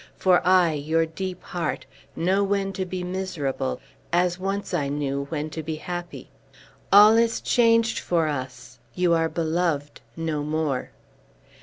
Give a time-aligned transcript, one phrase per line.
[0.17, 3.79] For I, your deep heart, know when to be miserable,
[4.11, 6.31] as once I knew when to be happy!
[6.91, 8.79] All is changed for us!
[8.95, 10.89] You are beloved no more!"